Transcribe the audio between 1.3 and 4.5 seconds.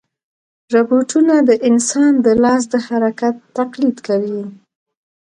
د انسان د لاس د حرکت تقلید کوي.